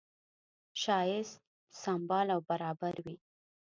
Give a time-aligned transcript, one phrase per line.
[0.81, 1.35] ښایست
[1.81, 3.15] سمبال او برابر وي.